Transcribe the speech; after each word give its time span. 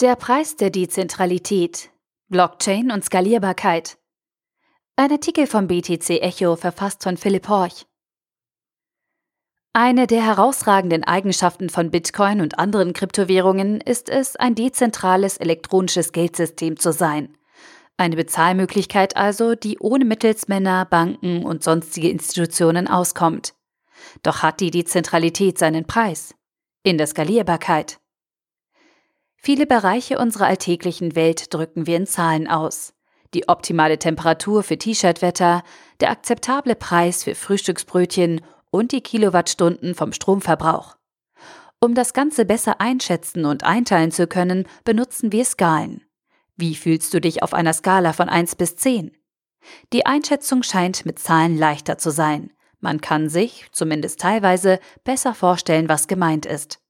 Der 0.00 0.14
Preis 0.14 0.54
der 0.54 0.70
Dezentralität, 0.70 1.90
Blockchain 2.28 2.92
und 2.92 3.04
Skalierbarkeit. 3.04 3.98
Ein 4.94 5.10
Artikel 5.10 5.48
vom 5.48 5.66
BTC 5.66 6.22
Echo 6.22 6.54
verfasst 6.54 7.02
von 7.02 7.16
Philipp 7.16 7.48
Horch. 7.48 7.84
Eine 9.72 10.06
der 10.06 10.24
herausragenden 10.24 11.02
Eigenschaften 11.02 11.68
von 11.68 11.90
Bitcoin 11.90 12.40
und 12.40 12.60
anderen 12.60 12.92
Kryptowährungen 12.92 13.80
ist 13.80 14.08
es, 14.08 14.36
ein 14.36 14.54
dezentrales 14.54 15.36
elektronisches 15.36 16.12
Geldsystem 16.12 16.78
zu 16.78 16.92
sein. 16.92 17.36
Eine 17.96 18.14
Bezahlmöglichkeit 18.14 19.16
also, 19.16 19.56
die 19.56 19.80
ohne 19.80 20.04
Mittelsmänner, 20.04 20.84
Banken 20.84 21.44
und 21.44 21.64
sonstige 21.64 22.08
Institutionen 22.08 22.86
auskommt. 22.86 23.56
Doch 24.22 24.44
hat 24.44 24.60
die 24.60 24.70
Dezentralität 24.70 25.58
seinen 25.58 25.88
Preis? 25.88 26.36
In 26.84 26.98
der 26.98 27.08
Skalierbarkeit. 27.08 27.98
Viele 29.48 29.64
Bereiche 29.64 30.18
unserer 30.18 30.44
alltäglichen 30.44 31.16
Welt 31.16 31.54
drücken 31.54 31.86
wir 31.86 31.96
in 31.96 32.06
Zahlen 32.06 32.48
aus. 32.48 32.92
Die 33.32 33.48
optimale 33.48 33.98
Temperatur 33.98 34.62
für 34.62 34.76
T-Shirt-Wetter, 34.76 35.62
der 36.00 36.10
akzeptable 36.10 36.74
Preis 36.74 37.24
für 37.24 37.34
Frühstücksbrötchen 37.34 38.42
und 38.70 38.92
die 38.92 39.00
Kilowattstunden 39.00 39.94
vom 39.94 40.12
Stromverbrauch. 40.12 40.98
Um 41.80 41.94
das 41.94 42.12
Ganze 42.12 42.44
besser 42.44 42.82
einschätzen 42.82 43.46
und 43.46 43.64
einteilen 43.64 44.10
zu 44.10 44.26
können, 44.26 44.66
benutzen 44.84 45.32
wir 45.32 45.46
Skalen. 45.46 46.04
Wie 46.58 46.74
fühlst 46.74 47.14
du 47.14 47.18
dich 47.18 47.42
auf 47.42 47.54
einer 47.54 47.72
Skala 47.72 48.12
von 48.12 48.28
1 48.28 48.54
bis 48.56 48.76
10? 48.76 49.16
Die 49.94 50.04
Einschätzung 50.04 50.62
scheint 50.62 51.06
mit 51.06 51.18
Zahlen 51.18 51.56
leichter 51.56 51.96
zu 51.96 52.10
sein. 52.10 52.50
Man 52.80 53.00
kann 53.00 53.30
sich, 53.30 53.64
zumindest 53.72 54.20
teilweise, 54.20 54.78
besser 55.04 55.32
vorstellen, 55.32 55.88
was 55.88 56.06
gemeint 56.06 56.44
ist. 56.44 56.80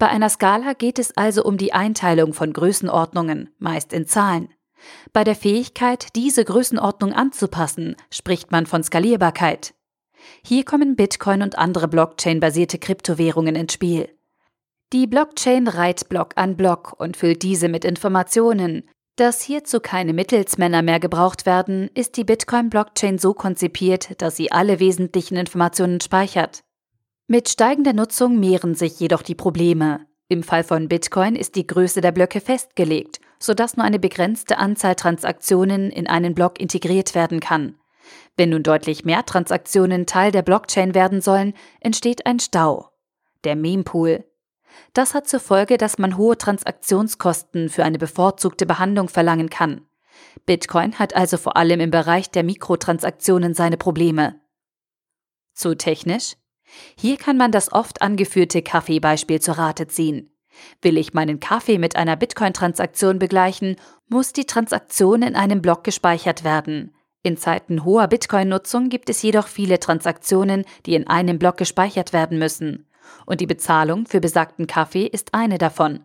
Bei 0.00 0.08
einer 0.08 0.30
Skala 0.30 0.72
geht 0.72 0.98
es 0.98 1.14
also 1.14 1.44
um 1.44 1.58
die 1.58 1.74
Einteilung 1.74 2.32
von 2.32 2.54
Größenordnungen, 2.54 3.50
meist 3.58 3.92
in 3.92 4.06
Zahlen. 4.06 4.48
Bei 5.12 5.24
der 5.24 5.34
Fähigkeit, 5.34 6.16
diese 6.16 6.42
Größenordnung 6.42 7.12
anzupassen, 7.12 7.96
spricht 8.10 8.50
man 8.50 8.64
von 8.64 8.82
Skalierbarkeit. 8.82 9.74
Hier 10.42 10.64
kommen 10.64 10.96
Bitcoin 10.96 11.42
und 11.42 11.58
andere 11.58 11.86
Blockchain-basierte 11.86 12.78
Kryptowährungen 12.78 13.54
ins 13.54 13.74
Spiel. 13.74 14.08
Die 14.94 15.06
Blockchain 15.06 15.68
reiht 15.68 16.08
Block 16.08 16.32
an 16.36 16.56
Block 16.56 16.94
und 16.98 17.18
füllt 17.18 17.42
diese 17.42 17.68
mit 17.68 17.84
Informationen. 17.84 18.88
Dass 19.16 19.42
hierzu 19.42 19.80
keine 19.80 20.14
Mittelsmänner 20.14 20.80
mehr 20.80 20.98
gebraucht 20.98 21.44
werden, 21.44 21.90
ist 21.92 22.16
die 22.16 22.24
Bitcoin-Blockchain 22.24 23.18
so 23.18 23.34
konzipiert, 23.34 24.22
dass 24.22 24.36
sie 24.36 24.50
alle 24.50 24.80
wesentlichen 24.80 25.36
Informationen 25.36 26.00
speichert. 26.00 26.62
Mit 27.32 27.48
steigender 27.48 27.92
Nutzung 27.92 28.40
mehren 28.40 28.74
sich 28.74 28.98
jedoch 28.98 29.22
die 29.22 29.36
Probleme. 29.36 30.04
Im 30.26 30.42
Fall 30.42 30.64
von 30.64 30.88
Bitcoin 30.88 31.36
ist 31.36 31.54
die 31.54 31.64
Größe 31.64 32.00
der 32.00 32.10
Blöcke 32.10 32.40
festgelegt, 32.40 33.20
sodass 33.38 33.76
nur 33.76 33.86
eine 33.86 34.00
begrenzte 34.00 34.58
Anzahl 34.58 34.96
Transaktionen 34.96 35.92
in 35.92 36.08
einen 36.08 36.34
Block 36.34 36.58
integriert 36.58 37.14
werden 37.14 37.38
kann. 37.38 37.78
Wenn 38.36 38.50
nun 38.50 38.64
deutlich 38.64 39.04
mehr 39.04 39.24
Transaktionen 39.24 40.06
Teil 40.06 40.32
der 40.32 40.42
Blockchain 40.42 40.92
werden 40.92 41.20
sollen, 41.20 41.54
entsteht 41.78 42.26
ein 42.26 42.40
Stau. 42.40 42.90
Der 43.44 43.54
Mempool. 43.54 44.24
Das 44.92 45.14
hat 45.14 45.28
zur 45.28 45.38
Folge, 45.38 45.78
dass 45.78 45.98
man 45.98 46.16
hohe 46.16 46.36
Transaktionskosten 46.36 47.68
für 47.68 47.84
eine 47.84 47.98
bevorzugte 47.98 48.66
Behandlung 48.66 49.08
verlangen 49.08 49.50
kann. 49.50 49.86
Bitcoin 50.46 50.98
hat 50.98 51.14
also 51.14 51.36
vor 51.36 51.56
allem 51.56 51.78
im 51.78 51.92
Bereich 51.92 52.28
der 52.32 52.42
Mikrotransaktionen 52.42 53.54
seine 53.54 53.76
Probleme. 53.76 54.40
Zu 55.54 55.76
technisch? 55.76 56.34
Hier 56.96 57.16
kann 57.16 57.36
man 57.36 57.52
das 57.52 57.72
oft 57.72 58.02
angeführte 58.02 58.62
Kaffeebeispiel 58.62 59.40
zur 59.40 59.58
Rate 59.58 59.88
ziehen. 59.88 60.30
Will 60.82 60.98
ich 60.98 61.14
meinen 61.14 61.40
Kaffee 61.40 61.78
mit 61.78 61.96
einer 61.96 62.16
Bitcoin-Transaktion 62.16 63.18
begleichen, 63.18 63.76
muss 64.08 64.32
die 64.32 64.46
Transaktion 64.46 65.22
in 65.22 65.36
einem 65.36 65.62
Block 65.62 65.84
gespeichert 65.84 66.44
werden. 66.44 66.94
In 67.22 67.36
Zeiten 67.36 67.84
hoher 67.84 68.08
Bitcoin-Nutzung 68.08 68.88
gibt 68.88 69.10
es 69.10 69.22
jedoch 69.22 69.46
viele 69.46 69.78
Transaktionen, 69.78 70.64
die 70.86 70.94
in 70.94 71.06
einem 71.06 71.38
Block 71.38 71.56
gespeichert 71.56 72.12
werden 72.12 72.38
müssen. 72.38 72.86
Und 73.26 73.40
die 73.40 73.46
Bezahlung 73.46 74.06
für 74.06 74.20
besagten 74.20 74.66
Kaffee 74.66 75.06
ist 75.06 75.34
eine 75.34 75.58
davon. 75.58 76.00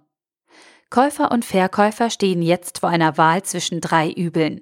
Käufer 0.90 1.32
und 1.32 1.46
Verkäufer 1.46 2.10
stehen 2.10 2.42
jetzt 2.42 2.80
vor 2.80 2.90
einer 2.90 3.18
Wahl 3.18 3.44
zwischen 3.44 3.82
drei 3.82 4.12
Übeln. 4.12 4.62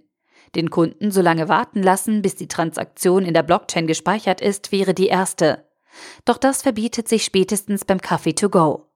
Den 0.55 0.69
Kunden 0.69 1.11
so 1.11 1.21
lange 1.21 1.49
warten 1.49 1.81
lassen, 1.81 2.21
bis 2.21 2.35
die 2.35 2.47
Transaktion 2.47 3.25
in 3.25 3.33
der 3.33 3.43
Blockchain 3.43 3.87
gespeichert 3.87 4.39
ist, 4.39 4.71
wäre 4.71 4.93
die 4.93 5.07
erste. 5.07 5.65
Doch 6.25 6.37
das 6.37 6.61
verbietet 6.61 7.07
sich 7.07 7.23
spätestens 7.23 7.85
beim 7.85 8.01
Kaffee 8.01 8.33
to 8.33 8.49
go. 8.49 8.87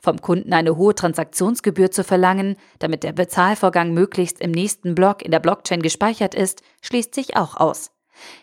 Vom 0.00 0.20
Kunden 0.20 0.52
eine 0.52 0.76
hohe 0.76 0.94
Transaktionsgebühr 0.94 1.90
zu 1.90 2.04
verlangen, 2.04 2.56
damit 2.78 3.02
der 3.02 3.12
Bezahlvorgang 3.12 3.92
möglichst 3.92 4.40
im 4.40 4.50
nächsten 4.50 4.94
Block 4.94 5.22
in 5.22 5.30
der 5.30 5.40
Blockchain 5.40 5.82
gespeichert 5.82 6.34
ist, 6.34 6.62
schließt 6.82 7.14
sich 7.14 7.36
auch 7.36 7.56
aus. 7.56 7.90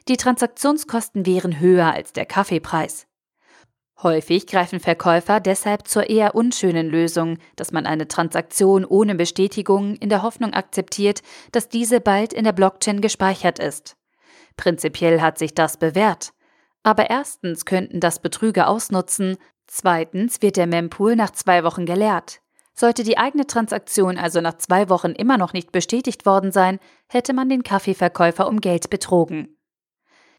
Die 0.08 0.18
Transaktionskosten 0.18 1.26
wären 1.26 1.60
höher 1.60 1.94
als 1.94 2.14
der 2.14 2.26
Kaffeepreis. 2.26 3.06
Häufig 4.02 4.48
greifen 4.48 4.80
Verkäufer 4.80 5.42
deshalb 5.42 5.88
zur 5.88 6.10
eher 6.10 6.34
unschönen 6.34 6.88
Lösung, 6.88 7.38
dass 7.58 7.74
man 7.74 7.86
eine 7.86 8.08
Transaktion 8.08 8.86
ohne 8.86 9.16
Bestätigung 9.16 9.96
in 9.96 10.08
der 10.08 10.24
Hoffnung 10.24 10.54
akzeptiert, 10.54 11.22
dass 11.52 11.68
diese 11.68 12.00
bald 12.00 12.32
in 12.32 12.46
der 12.46 12.54
Blockchain 12.54 13.02
gespeichert 13.02 13.60
ist. 13.60 13.98
Prinzipiell 14.56 15.22
hat 15.22 15.38
sich 15.38 15.54
das 15.54 15.78
bewährt. 15.78 16.32
Aber 16.84 17.10
erstens 17.10 17.66
könnten 17.66 18.00
das 18.00 18.22
Betrüger 18.22 18.68
ausnutzen, 18.68 19.38
zweitens 19.68 20.42
wird 20.42 20.58
der 20.58 20.68
Mempool 20.68 21.16
nach 21.16 21.32
zwei 21.32 21.64
Wochen 21.64 21.86
geleert. 21.86 22.42
Sollte 22.74 23.04
die 23.04 23.18
eigene 23.18 23.46
Transaktion 23.46 24.18
also 24.18 24.40
nach 24.40 24.58
zwei 24.58 24.90
Wochen 24.90 25.12
immer 25.12 25.38
noch 25.38 25.52
nicht 25.52 25.72
bestätigt 25.72 26.26
worden 26.26 26.52
sein, 26.52 26.80
hätte 27.10 27.34
man 27.34 27.50
den 27.50 27.64
Kaffeeverkäufer 27.64 28.48
um 28.48 28.62
Geld 28.62 28.90
betrogen. 28.90 29.58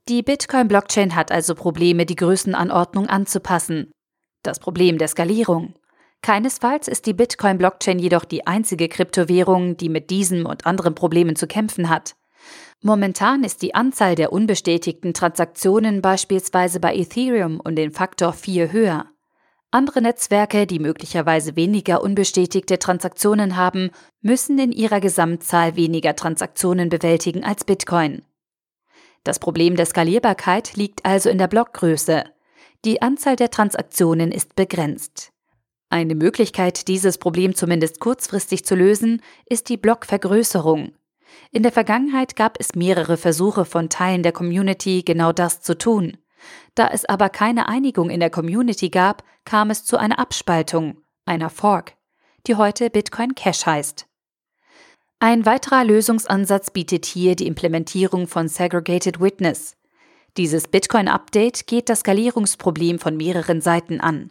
Die 0.09 0.23
Bitcoin-Blockchain 0.23 1.15
hat 1.15 1.31
also 1.31 1.55
Probleme, 1.55 2.07
die 2.07 2.17
Größenanordnung 2.17 3.09
anzupassen. 3.09 3.93
Das 4.43 4.59
Problem 4.59 4.97
der 4.97 5.09
Skalierung. 5.09 5.75
Keinesfalls 6.23 6.89
ist 6.89 7.07
die 7.07 7.13
Bitcoin-Blockchain 7.13 7.99
jedoch 7.99 8.25
die 8.25 8.47
einzige 8.47 8.89
Kryptowährung, 8.89 9.77
die 9.77 9.89
mit 9.89 10.11
diesem 10.11 10.47
und 10.47 10.67
anderen 10.67 10.95
Problemen 10.95 11.37
zu 11.37 11.47
kämpfen 11.47 11.91
hat. 11.91 12.15
Momentan 12.83 13.45
ist 13.45 13.61
die 13.61 13.75
Anzahl 13.75 14.15
der 14.15 14.33
unbestätigten 14.33 15.13
Transaktionen 15.13 16.01
beispielsweise 16.01 16.81
bei 16.81 16.97
Ethereum 16.97 17.61
um 17.61 17.77
den 17.77 17.93
Faktor 17.93 18.33
4 18.33 18.73
höher. 18.73 19.07
Andere 19.71 20.01
Netzwerke, 20.01 20.67
die 20.67 20.79
möglicherweise 20.79 21.57
weniger 21.57 22.03
unbestätigte 22.03 22.79
Transaktionen 22.79 23.57
haben, 23.57 23.91
müssen 24.23 24.59
in 24.59 24.73
ihrer 24.73 25.01
Gesamtzahl 25.01 25.77
weniger 25.77 26.17
Transaktionen 26.17 26.89
bewältigen 26.89 27.45
als 27.45 27.65
Bitcoin. 27.65 28.23
Das 29.25 29.39
Problem 29.39 29.77
der 29.77 29.87
Skalierbarkeit 29.87 30.75
liegt 30.77 31.05
also 31.05 31.29
in 31.29 31.37
der 31.37 31.49
Blockgröße. 31.49 32.25
Die 32.87 33.03
Anzahl 33.03 33.37
der 33.37 33.51
Transaktionen 33.51 34.33
ist 34.33 34.57
begrenzt. 34.57 35.33
Eine 35.91 36.15
Möglichkeit, 36.15 36.89
dieses 36.89 37.19
Problem 37.19 37.55
zumindest 37.55 38.01
kurzfristig 38.01 38.65
zu 38.65 38.75
lösen, 38.75 39.21
ist 39.45 39.69
die 39.69 39.77
Blockvergrößerung. 39.77 40.93
In 41.53 41.63
der 41.63 41.73
Vergangenheit 41.73 42.37
gab 42.37 42.59
es 42.59 42.75
mehrere 42.75 43.17
Versuche 43.17 43.65
von 43.65 43.89
Teilen 43.89 44.23
der 44.23 44.33
Community, 44.33 45.03
genau 45.05 45.33
das 45.33 45.61
zu 45.61 45.77
tun. 45.77 46.17
Da 46.75 46.89
es 46.89 47.05
aber 47.05 47.29
keine 47.29 47.69
Einigung 47.69 48.11
in 48.11 48.21
der 48.21 48.31
Community 48.31 48.89
gab, 48.89 49.25
kam 49.45 49.71
es 49.71 49.85
zu 49.85 49.97
einer 49.97 50.19
Abspaltung, 50.19 50.99
einer 51.27 51.51
Fork, 51.51 51.95
die 52.47 52.55
heute 52.55 52.91
Bitcoin 52.91 53.35
Cash 53.35 53.67
heißt. 53.67 54.07
Ein 55.19 55.45
weiterer 55.45 55.85
Lösungsansatz 55.85 56.71
bietet 56.71 57.05
hier 57.05 57.37
die 57.37 57.47
Implementierung 57.47 58.27
von 58.27 58.49
Segregated 58.49 59.21
Witness. 59.21 59.77
Dieses 60.37 60.69
Bitcoin-Update 60.69 61.67
geht 61.67 61.89
das 61.89 62.01
Skalierungsproblem 62.01 62.99
von 62.99 63.17
mehreren 63.17 63.61
Seiten 63.61 64.01
an. 64.01 64.31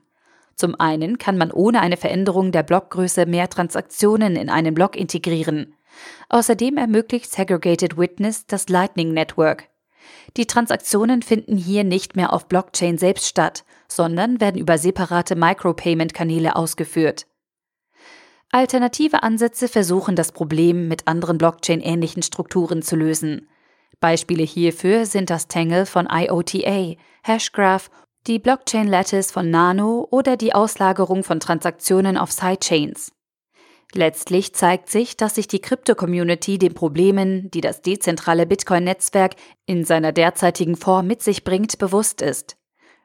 Zum 0.56 0.80
einen 0.80 1.18
kann 1.18 1.38
man 1.38 1.52
ohne 1.52 1.82
eine 1.82 1.96
Veränderung 1.96 2.52
der 2.52 2.64
Blockgröße 2.64 3.26
mehr 3.26 3.50
Transaktionen 3.50 4.36
in 4.36 4.50
einen 4.50 4.74
Block 4.74 4.96
integrieren. 4.96 5.76
Außerdem 6.30 6.78
ermöglicht 6.78 7.32
Segregated 7.32 7.98
Witness 7.98 8.46
das 8.46 8.70
Lightning 8.70 9.14
Network. 9.14 9.70
Die 10.38 10.46
Transaktionen 10.46 11.22
finden 11.22 11.58
hier 11.58 11.84
nicht 11.84 12.16
mehr 12.16 12.34
auf 12.34 12.48
Blockchain 12.48 12.98
selbst 12.98 13.28
statt, 13.28 13.64
sondern 13.88 14.40
werden 14.40 14.60
über 14.60 14.78
separate 14.78 15.36
Micropayment-Kanäle 15.36 16.56
ausgeführt. 16.56 17.26
Alternative 18.52 19.22
Ansätze 19.22 19.68
versuchen 19.68 20.16
das 20.16 20.32
Problem 20.32 20.88
mit 20.88 21.08
anderen 21.08 21.38
Blockchain-ähnlichen 21.38 22.24
Strukturen 22.24 22.82
zu 22.82 22.96
lösen. 22.96 23.48
Beispiele 24.00 24.44
hierfür 24.44 25.06
sind 25.06 25.30
das 25.30 25.48
Tangle 25.48 25.86
von 25.86 26.08
IOTA, 26.10 26.96
Hashgraph, 27.24 27.92
die 28.28 28.40
Blockchain 28.40 28.88
Lattice 28.88 29.32
von 29.32 29.50
Nano 29.50 30.08
oder 30.10 30.36
die 30.36 30.54
Auslagerung 30.54 31.24
von 31.24 31.40
Transaktionen 31.40 32.18
auf 32.18 32.32
Sidechains. 32.32 33.12
Letztlich 33.94 34.54
zeigt 34.54 34.90
sich, 34.90 35.18
dass 35.18 35.36
sich 35.36 35.48
die 35.48 35.60
Krypto-Community 35.60 36.60
den 36.60 36.76
Problemen, 36.76 37.50
die 37.50 37.62
das 37.62 37.82
dezentrale 37.82 38.46
Bitcoin-Netzwerk 38.46 39.36
in 39.66 39.84
seiner 39.84 40.12
derzeitigen 40.12 40.76
Form 40.76 41.08
mit 41.08 41.24
sich 41.24 41.44
bringt, 41.44 41.80
bewusst 41.80 42.22
ist. 42.22 42.58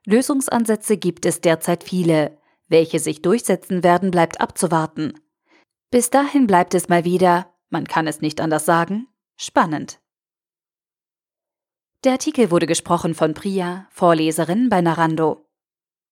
Lösungsansätze 0.05 0.99
gibt 0.99 1.25
es 1.25 1.41
derzeit 1.41 1.85
viele. 1.85 2.37
Welche 2.69 2.99
sich 2.99 3.23
durchsetzen 3.23 3.83
werden, 3.83 4.11
bleibt 4.11 4.41
abzuwarten. 4.41 5.15
Bis 5.91 6.11
dahin 6.11 6.47
bleibt 6.47 6.75
es 6.75 6.89
mal 6.89 7.05
wieder, 7.05 7.55
man 7.71 7.87
kann 7.87 8.07
es 8.07 8.21
nicht 8.21 8.41
anders 8.41 8.67
sagen, 8.67 9.07
spannend. 9.37 10.01
Der 12.05 12.13
Artikel 12.13 12.51
wurde 12.51 12.67
gesprochen 12.67 13.15
von 13.15 13.33
Priya, 13.33 13.87
Vorleserin 13.91 14.69
bei 14.69 14.83
Narando. 14.83 15.44